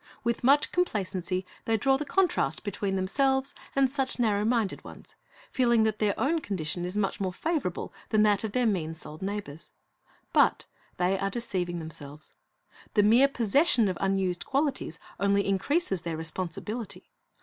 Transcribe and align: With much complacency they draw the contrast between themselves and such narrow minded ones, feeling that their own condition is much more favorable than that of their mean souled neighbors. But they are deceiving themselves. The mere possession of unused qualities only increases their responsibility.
With 0.23 0.43
much 0.43 0.71
complacency 0.71 1.45
they 1.65 1.77
draw 1.77 1.95
the 1.95 2.05
contrast 2.05 2.63
between 2.63 2.95
themselves 2.95 3.53
and 3.75 3.87
such 3.87 4.17
narrow 4.17 4.43
minded 4.43 4.83
ones, 4.83 5.13
feeling 5.51 5.83
that 5.83 5.99
their 5.99 6.19
own 6.19 6.41
condition 6.41 6.85
is 6.85 6.97
much 6.97 7.19
more 7.21 7.31
favorable 7.31 7.93
than 8.09 8.23
that 8.23 8.43
of 8.43 8.51
their 8.53 8.65
mean 8.65 8.95
souled 8.95 9.21
neighbors. 9.21 9.73
But 10.33 10.65
they 10.97 11.19
are 11.19 11.29
deceiving 11.29 11.77
themselves. 11.77 12.33
The 12.95 13.03
mere 13.03 13.27
possession 13.27 13.87
of 13.87 13.97
unused 14.01 14.43
qualities 14.43 14.97
only 15.19 15.45
increases 15.47 16.01
their 16.01 16.17
responsibility. 16.17 17.11